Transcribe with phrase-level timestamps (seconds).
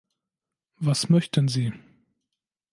[0.77, 1.71] Was möchten Sie?